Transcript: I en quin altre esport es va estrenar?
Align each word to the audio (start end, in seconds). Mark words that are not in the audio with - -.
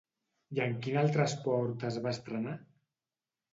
I 0.59 0.61
en 0.63 0.73
quin 0.85 0.97
altre 1.01 1.27
esport 1.33 1.87
es 1.91 2.01
va 2.07 2.17
estrenar? 2.19 2.59